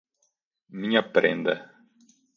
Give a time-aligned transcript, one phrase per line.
[0.81, 1.53] Minha prenda